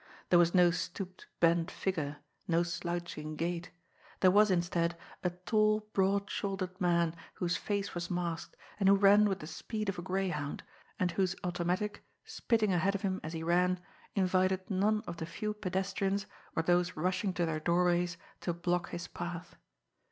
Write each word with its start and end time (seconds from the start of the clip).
There 0.31 0.39
was 0.39 0.55
no 0.55 0.71
stooped, 0.71 1.27
bent 1.39 1.69
figure, 1.69 2.17
no 2.47 2.63
slouching 2.63 3.35
gait 3.35 3.69
there 4.21 4.31
was, 4.31 4.49
instead, 4.49 4.97
a 5.23 5.29
tall, 5.29 5.81
broad 5.93 6.27
shouldered 6.27 6.81
man, 6.81 7.15
whose 7.35 7.55
face 7.55 7.93
was 7.93 8.09
masked, 8.09 8.57
and 8.79 8.89
who 8.89 8.95
ran 8.95 9.25
with 9.29 9.41
the 9.41 9.45
speed 9.45 9.89
of 9.89 9.99
a 9.99 10.01
greyhound, 10.01 10.63
and 10.97 11.11
whose 11.11 11.35
automatic, 11.43 12.03
spitting 12.25 12.73
ahead 12.73 12.95
of 12.95 13.03
him 13.03 13.19
as 13.23 13.33
he 13.33 13.43
ran, 13.43 13.79
invited 14.15 14.71
none 14.71 15.03
of 15.05 15.17
the 15.17 15.27
few 15.27 15.53
pedestrians, 15.53 16.25
or 16.55 16.63
those 16.63 16.97
rushing 16.97 17.31
to 17.33 17.45
their 17.45 17.59
doorways, 17.59 18.17
to 18.39 18.53
block 18.53 18.89
his 18.89 19.07
path. 19.07 19.55